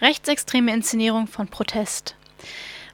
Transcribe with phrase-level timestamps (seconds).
[0.00, 2.14] Rechtsextreme Inszenierung von Protest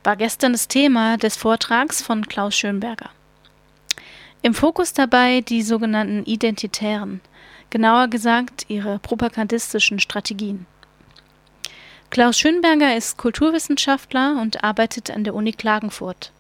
[0.05, 3.11] war gestern das Thema des Vortrags von Klaus Schönberger.
[4.41, 7.21] Im Fokus dabei die sogenannten Identitären,
[7.69, 10.67] genauer gesagt ihre propagandistischen Strategien.
[12.09, 16.33] Klaus Schönberger ist Kulturwissenschaftler und arbeitet an der Uni Klagenfurt.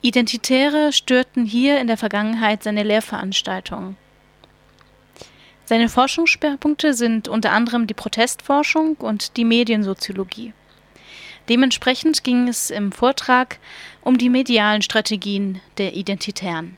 [0.00, 3.96] Identitäre störten hier in der Vergangenheit seine Lehrveranstaltungen.
[5.70, 10.52] Seine Forschungsschwerpunkte sind unter anderem die Protestforschung und die Mediensoziologie.
[11.48, 13.60] Dementsprechend ging es im Vortrag
[14.00, 16.76] um die medialen Strategien der Identitären.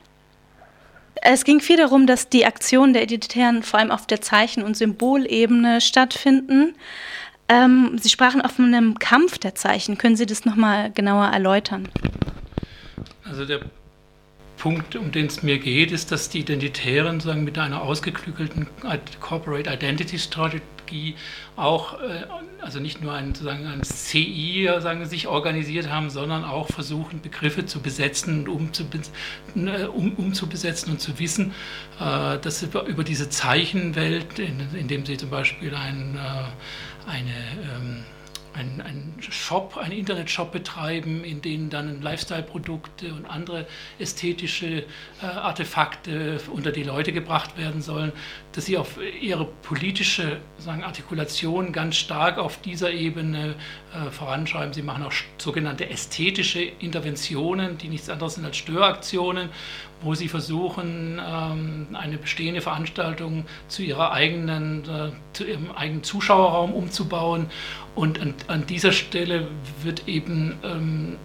[1.22, 4.76] Es ging viel darum, dass die Aktionen der Identitären vor allem auf der Zeichen- und
[4.76, 6.74] Symbolebene stattfinden.
[7.48, 9.96] Ähm, Sie sprachen auch von einem Kampf der Zeichen.
[9.96, 11.88] Können Sie das nochmal genauer erläutern?
[13.24, 13.62] Also der
[14.62, 18.68] Punkt, um den es mir geht, ist, dass die Identitären sagen, mit einer ausgeklügelten
[19.18, 21.16] Corporate Identity Strategie
[21.56, 22.26] auch, äh,
[22.60, 27.66] also nicht nur ein, sozusagen ein CI sagen, sich organisiert haben, sondern auch versuchen, Begriffe
[27.66, 28.84] zu besetzen und
[29.56, 31.54] ne, um, umzubesetzen und zu wissen,
[31.98, 37.34] äh, dass sie über diese Zeichenwelt, indem sie zum Beispiel ein, äh, eine
[37.80, 38.04] ähm,
[38.54, 43.66] einen, einen Shop, einen Internetshop betreiben, in denen dann Lifestyle-Produkte und andere
[43.98, 44.84] ästhetische
[45.22, 48.12] äh, Artefakte unter die Leute gebracht werden sollen,
[48.52, 53.54] dass sie auf ihre politische sagen, Artikulation ganz stark auf dieser Ebene
[53.94, 54.72] äh, voranschreiben.
[54.72, 59.50] Sie machen auch sogenannte ästhetische Interventionen, die nichts anderes sind als Störaktionen
[60.02, 66.72] wo sie versuchen, ähm, eine bestehende Veranstaltung zu ihrer eigenen, äh, zu ihrem eigenen Zuschauerraum
[66.72, 67.46] umzubauen.
[67.94, 69.48] Und an, an dieser Stelle
[69.82, 71.16] wird eben ähm,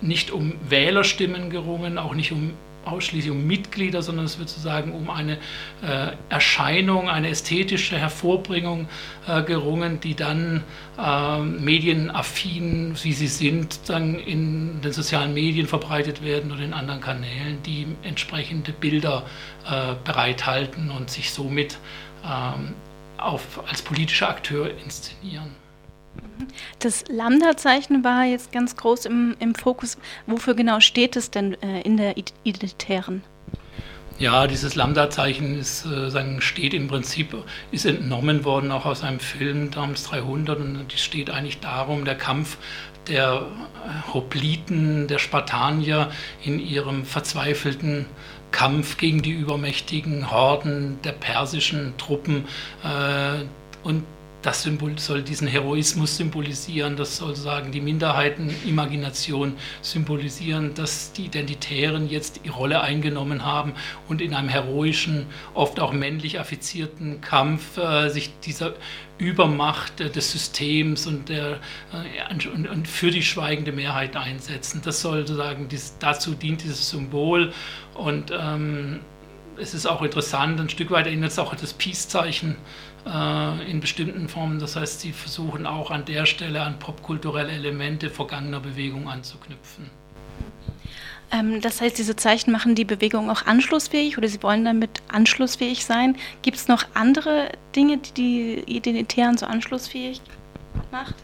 [0.00, 2.52] nicht um Wählerstimmen gerungen, auch nicht um
[2.84, 5.38] ausschließlich um Mitglieder, sondern es wird sozusagen um eine
[5.82, 8.88] äh, Erscheinung, eine ästhetische Hervorbringung
[9.26, 10.62] äh, gerungen, die dann
[10.98, 17.00] äh, medienaffin, wie sie sind, dann in den sozialen Medien verbreitet werden oder in anderen
[17.00, 19.24] Kanälen, die entsprechende Bilder
[19.66, 21.78] äh, bereithalten und sich somit
[22.24, 22.74] ähm,
[23.16, 25.63] auf, als politischer Akteur inszenieren.
[26.78, 29.96] Das Lambda-Zeichen war jetzt ganz groß im, im Fokus.
[30.26, 33.22] Wofür genau steht es denn äh, in der Identitären?
[34.18, 37.34] Ja, dieses Lambda-Zeichen ist, äh, steht im Prinzip,
[37.72, 42.14] ist entnommen worden auch aus einem Film damals 300 und die steht eigentlich darum, der
[42.14, 42.56] Kampf
[43.08, 43.46] der
[43.84, 46.10] äh, Hopliten, der Spartanier
[46.44, 48.06] in ihrem verzweifelten
[48.52, 52.44] Kampf gegen die übermächtigen Horden der persischen Truppen
[52.84, 53.44] äh,
[53.82, 54.04] und
[54.44, 62.10] das Symbol soll diesen Heroismus symbolisieren, das soll sagen die Minderheitenimagination symbolisieren, dass die Identitären
[62.10, 63.72] jetzt die Rolle eingenommen haben
[64.06, 68.74] und in einem heroischen, oft auch männlich affizierten Kampf äh, sich dieser
[69.16, 71.60] Übermacht äh, des Systems und, der,
[71.92, 74.82] äh, und, und, für die schweigende Mehrheit einsetzen.
[74.84, 77.54] Das soll sagen, dies, dazu dient dieses Symbol
[77.94, 79.00] und ähm,
[79.56, 82.56] es ist auch interessant, ein Stück weit erinnert es auch das Peace-Zeichen
[83.06, 84.58] in bestimmten Formen.
[84.58, 89.90] Das heißt, sie versuchen auch an der Stelle an popkulturelle Elemente vergangener Bewegung anzuknüpfen.
[91.30, 95.84] Ähm, das heißt, diese Zeichen machen die Bewegung auch anschlussfähig oder sie wollen damit anschlussfähig
[95.84, 96.16] sein.
[96.42, 100.20] Gibt es noch andere Dinge, die die Identitären so anschlussfähig
[100.90, 101.14] macht?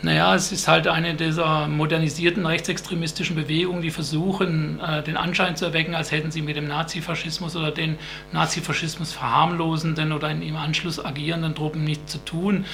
[0.00, 5.64] Naja, es ist halt eine dieser modernisierten rechtsextremistischen Bewegungen, die versuchen, äh, den Anschein zu
[5.64, 7.98] erwecken, als hätten sie mit dem Nazifaschismus oder den
[8.32, 12.64] Nazifaschismus verharmlosenden oder in im Anschluss agierenden Truppen nichts zu tun.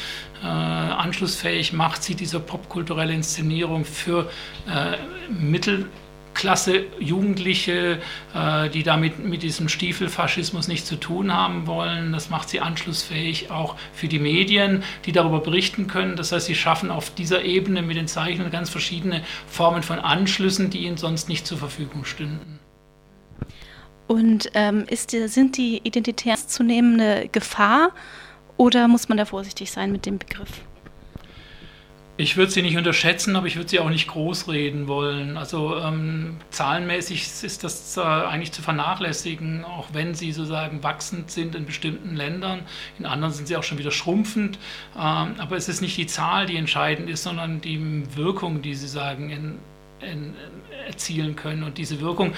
[0.42, 4.30] Äh, anschlussfähig macht sie diese popkulturelle Inszenierung für
[4.68, 4.98] äh,
[5.32, 5.88] Mittel
[6.44, 8.02] Klasse Jugendliche,
[8.34, 12.12] äh, die damit mit diesem Stiefelfaschismus nichts zu tun haben wollen.
[12.12, 16.16] Das macht sie anschlussfähig auch für die Medien, die darüber berichten können.
[16.16, 20.68] Das heißt, sie schaffen auf dieser Ebene mit den Zeichen ganz verschiedene Formen von Anschlüssen,
[20.68, 22.58] die ihnen sonst nicht zur Verfügung stünden.
[24.06, 27.88] Und ähm, ist, sind die identitätszunehmende Gefahr
[28.58, 30.60] oder muss man da vorsichtig sein mit dem Begriff?
[32.16, 35.36] Ich würde sie nicht unterschätzen, aber ich würde sie auch nicht großreden wollen.
[35.36, 41.56] Also ähm, zahlenmäßig ist das äh, eigentlich zu vernachlässigen, auch wenn sie sozusagen wachsend sind
[41.56, 42.60] in bestimmten Ländern.
[43.00, 44.60] In anderen sind sie auch schon wieder schrumpfend.
[44.94, 48.86] Ähm, aber es ist nicht die Zahl, die entscheidend ist, sondern die Wirkung, die sie
[48.86, 49.58] sagen, in,
[50.00, 50.34] in,
[50.86, 51.64] erzielen können.
[51.64, 52.34] Und diese Wirkung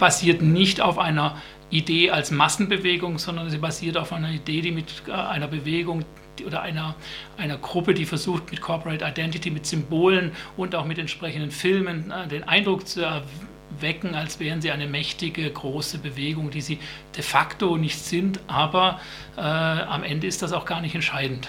[0.00, 1.40] basiert nicht auf einer
[1.70, 6.04] Idee als Massenbewegung, sondern sie basiert auf einer Idee, die mit äh, einer Bewegung
[6.44, 6.94] oder einer,
[7.38, 12.28] einer Gruppe, die versucht mit Corporate Identity, mit Symbolen und auch mit entsprechenden Filmen äh,
[12.28, 16.78] den Eindruck zu erwecken, als wären sie eine mächtige, große Bewegung, die sie
[17.16, 19.00] de facto nicht sind, aber
[19.36, 21.48] äh, am Ende ist das auch gar nicht entscheidend.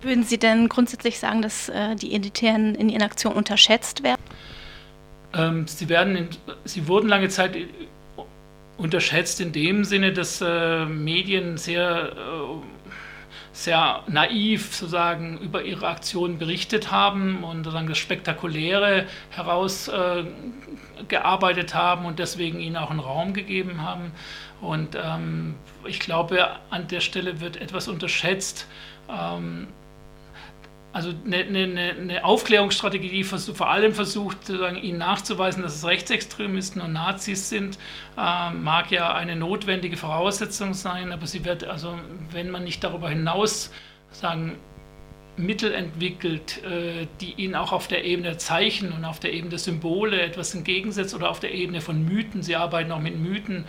[0.00, 4.22] Würden Sie denn grundsätzlich sagen, dass äh, die Editären in ihren Aktionen unterschätzt werden?
[5.34, 6.28] Ähm, sie, werden in,
[6.64, 7.56] sie wurden lange Zeit
[8.78, 12.14] unterschätzt in dem Sinne, dass äh, Medien sehr, äh,
[13.52, 22.06] sehr naiv sozusagen über ihre Aktionen berichtet haben und sozusagen das Spektakuläre herausgearbeitet äh, haben
[22.06, 24.12] und deswegen ihnen auch einen Raum gegeben haben.
[24.60, 25.54] Und ähm,
[25.84, 28.66] ich glaube, an der Stelle wird etwas unterschätzt.
[29.08, 29.68] Ähm,
[30.92, 36.92] also eine, eine, eine, Aufklärungsstrategie, die vor allem versucht, ihnen nachzuweisen, dass es Rechtsextremisten und
[36.94, 37.78] Nazis sind,
[38.16, 41.98] äh, mag ja eine notwendige Voraussetzung sein, aber sie wird, also
[42.32, 43.70] wenn man nicht darüber hinaus
[44.10, 44.56] sagen,
[45.38, 49.50] Mittel entwickelt, äh, die ihnen auch auf der Ebene der Zeichen und auf der Ebene
[49.50, 52.42] der Symbole etwas entgegensetzt oder auf der Ebene von Mythen.
[52.42, 53.64] Sie arbeiten auch mit Mythen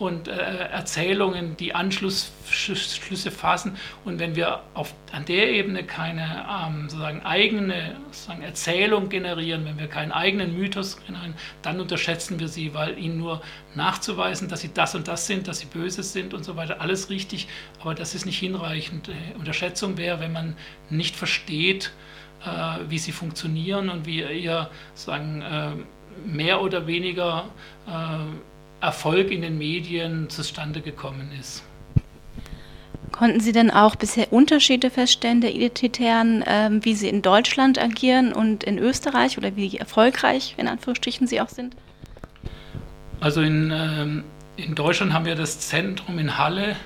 [0.00, 3.76] und äh, Erzählungen, die Anschlussschlüsse fassen.
[4.06, 9.78] Und wenn wir auf, an der Ebene keine ähm, sozusagen eigene sozusagen Erzählung generieren, wenn
[9.78, 13.42] wir keinen eigenen Mythos generieren, dann unterschätzen wir sie, weil ihnen nur
[13.74, 17.10] nachzuweisen, dass sie das und das sind, dass sie böse sind und so weiter, alles
[17.10, 17.46] richtig,
[17.80, 19.08] aber das ist nicht hinreichend.
[19.08, 20.56] Die Unterschätzung wäre, wenn man
[20.88, 21.92] nicht versteht,
[22.42, 25.72] äh, wie sie funktionieren und wie ihr sagen, äh,
[26.26, 27.50] mehr oder weniger
[27.86, 27.90] äh,
[28.80, 31.62] Erfolg in den Medien zustande gekommen ist.
[33.12, 38.32] Konnten Sie denn auch bisher Unterschiede feststellen der Identitären, ähm, wie sie in Deutschland agieren
[38.32, 41.76] und in Österreich oder wie erfolgreich in Anführungsstrichen sie auch sind?
[43.20, 44.24] Also in, ähm,
[44.56, 46.76] in Deutschland haben wir das Zentrum in Halle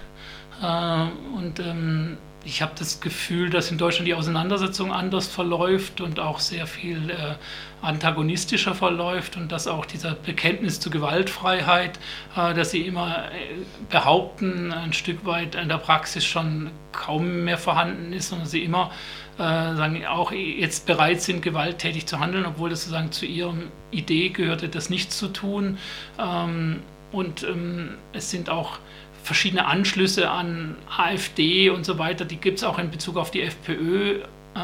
[0.60, 6.20] äh, und ähm, ich habe das Gefühl, dass in Deutschland die Auseinandersetzung anders verläuft und
[6.20, 7.34] auch sehr viel äh,
[7.80, 11.98] antagonistischer verläuft und dass auch dieser Bekenntnis zur Gewaltfreiheit,
[12.36, 17.58] äh, dass sie immer äh, behaupten, ein Stück weit in der Praxis schon kaum mehr
[17.58, 18.90] vorhanden ist, sondern sie immer
[19.38, 23.54] äh, sagen, auch jetzt bereit sind, gewalttätig zu handeln, obwohl das sozusagen zu ihrer
[23.90, 25.78] Idee gehörte, das nicht zu tun.
[26.18, 28.78] Ähm, und ähm, es sind auch
[29.24, 33.42] verschiedene Anschlüsse an AfD und so weiter, die gibt es auch in Bezug auf die
[33.42, 34.20] FPÖ.
[34.54, 34.60] Äh,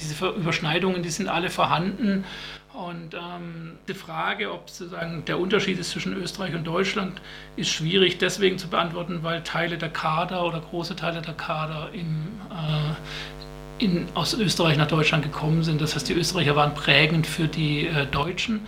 [0.00, 2.24] diese Überschneidungen, die sind alle vorhanden.
[2.72, 7.20] Und ähm, die Frage, ob sozusagen der Unterschied ist zwischen Österreich und Deutschland,
[7.56, 12.26] ist schwierig deswegen zu beantworten, weil Teile der Kader oder große Teile der Kader im,
[12.50, 15.80] äh, in, aus Österreich nach Deutschland gekommen sind.
[15.80, 18.66] Das heißt, die Österreicher waren prägend für die äh, Deutschen.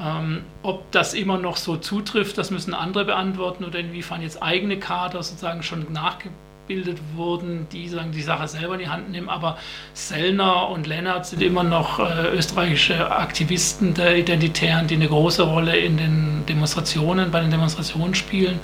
[0.00, 4.78] Ähm, ob das immer noch so zutrifft, das müssen andere beantworten oder inwiefern jetzt eigene
[4.78, 9.28] Kader sozusagen schon nachgebildet wurden, die sagen, die Sache selber in die Hand nehmen.
[9.28, 9.58] Aber
[9.94, 15.76] Sellner und Lennart sind immer noch äh, österreichische Aktivisten der Identitären, die eine große Rolle
[15.76, 18.60] in den Demonstrationen, bei den Demonstrationen spielen.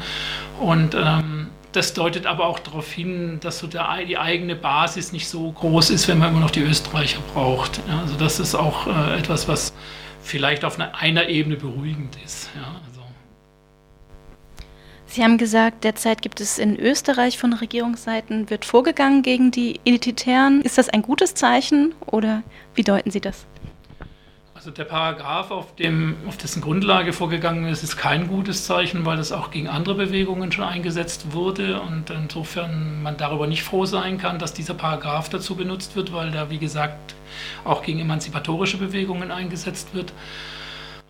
[0.60, 5.28] Und ähm, das deutet aber auch darauf hin, dass so der, die eigene Basis nicht
[5.28, 7.80] so groß ist, wenn man immer noch die Österreicher braucht.
[7.88, 9.72] Ja, also das ist auch äh, etwas, was
[10.24, 12.50] vielleicht auf einer, einer Ebene beruhigend ist.
[12.56, 13.02] Ja, also.
[15.06, 20.60] Sie haben gesagt, derzeit gibt es in Österreich von Regierungsseiten, wird vorgegangen gegen die Identitären.
[20.62, 22.42] Ist das ein gutes Zeichen oder
[22.74, 23.46] wie deuten Sie das?
[24.64, 29.18] Also der Paragraph, auf, dem, auf dessen Grundlage vorgegangen ist, ist kein gutes Zeichen, weil
[29.18, 34.16] das auch gegen andere Bewegungen schon eingesetzt wurde und insofern man darüber nicht froh sein
[34.16, 37.13] kann, dass dieser Paragraph dazu benutzt wird, weil da, wie gesagt,
[37.64, 40.12] auch gegen emanzipatorische Bewegungen eingesetzt wird.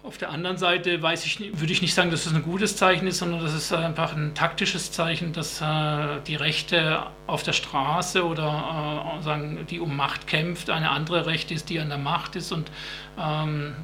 [0.04, 3.06] Auf der anderen Seite weiß ich, würde ich nicht sagen, dass es ein gutes Zeichen
[3.06, 8.22] ist, sondern das ist einfach ein taktisches Zeichen, dass äh, die Rechte auf der Straße
[8.22, 12.36] oder äh, sagen, die um Macht kämpft, eine andere Rechte ist, die an der Macht
[12.36, 12.70] ist und
[13.18, 13.76] ähm,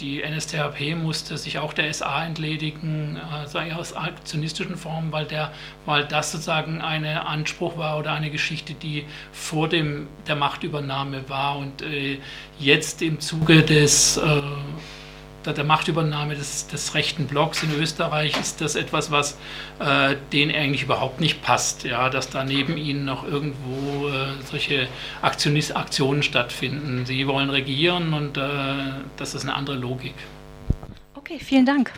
[0.00, 5.52] die NSDAP musste sich auch der SA entledigen, äh, aus aktionistischen Formen, weil, der,
[5.86, 11.58] weil das sozusagen ein Anspruch war oder eine Geschichte, die vor dem, der Machtübernahme war.
[11.58, 12.18] Und äh,
[12.58, 14.42] jetzt im Zuge des äh,
[15.44, 19.38] der Machtübernahme des, des, rechten Blocks in Österreich ist das etwas, was
[19.78, 24.88] äh, denen eigentlich überhaupt nicht passt, ja, dass da neben ihnen noch irgendwo äh, solche
[25.22, 27.06] Aktionis Aktionen stattfinden.
[27.06, 28.42] Sie wollen regieren und äh,
[29.16, 30.14] das ist eine andere Logik.
[31.14, 31.92] Okay, vielen Dank.